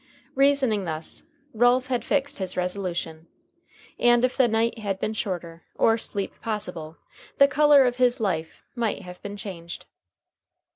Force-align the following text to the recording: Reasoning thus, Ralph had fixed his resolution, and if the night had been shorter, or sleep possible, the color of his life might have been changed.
Reasoning 0.33 0.85
thus, 0.85 1.25
Ralph 1.53 1.85
had 1.85 2.03
fixed 2.03 2.39
his 2.39 2.57
resolution, 2.57 3.27
and 3.99 4.25
if 4.25 4.35
the 4.35 4.47
night 4.47 4.79
had 4.79 4.99
been 4.99 5.13
shorter, 5.13 5.61
or 5.75 5.95
sleep 5.99 6.33
possible, 6.41 6.97
the 7.37 7.47
color 7.47 7.85
of 7.85 7.97
his 7.97 8.19
life 8.19 8.63
might 8.75 9.03
have 9.03 9.21
been 9.21 9.37
changed. 9.37 9.85